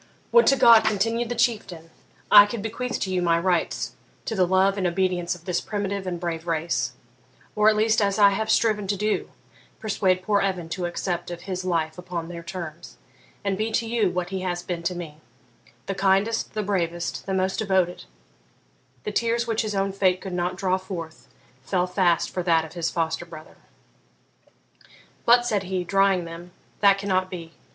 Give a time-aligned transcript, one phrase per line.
[0.31, 1.91] 'Would to God,' continued the Chieftain,
[2.31, 3.91] 'I could bequeath to you my rights
[4.25, 6.93] to the love and obedience of this primitive and brave race;
[7.55, 9.29] or at least, as I have striven to do,
[9.79, 12.97] persuade poor Evan to accept of his life upon their terms,
[13.45, 15.17] and be to you what he has been to me,
[15.85, 18.05] the kindest, the bravest, the most devoted'
[19.03, 21.27] The tears which his own fate could not draw forth
[21.61, 23.55] fell fast for that of his foster brother.
[25.27, 27.51] 'But,' said he, drying them,'that cannot be.